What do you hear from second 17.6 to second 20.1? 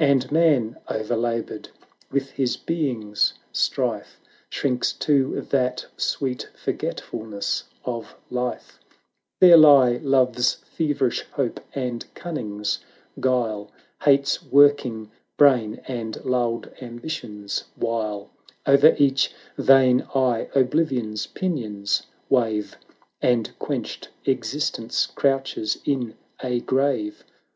wile: O'er each vain